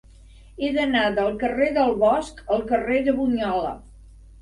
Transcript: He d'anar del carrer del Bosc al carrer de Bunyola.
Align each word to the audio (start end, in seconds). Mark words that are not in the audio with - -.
He 0.67 0.71
d'anar 0.77 1.03
del 1.19 1.37
carrer 1.45 1.69
del 1.77 1.95
Bosc 2.07 2.43
al 2.57 2.67
carrer 2.75 3.01
de 3.11 3.19
Bunyola. 3.23 3.81